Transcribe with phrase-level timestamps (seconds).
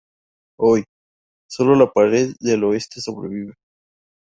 [0.59, 0.83] Hoy,
[1.47, 3.53] sólo la pared del oeste sobrevive.